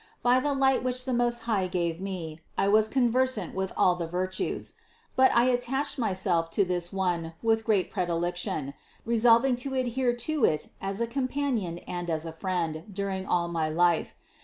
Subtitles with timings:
[0.23, 4.07] By the light which the Most High gave me, I was conversant with all the
[4.07, 4.73] virtues;
[5.15, 8.73] but I attached my self to this one with great predilection,
[9.05, 13.47] resolving to ad here to it as a companion and as a friend during all
[13.47, 14.15] my life.